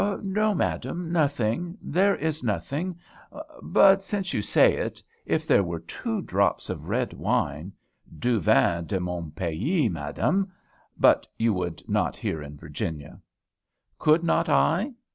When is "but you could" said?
10.97-11.87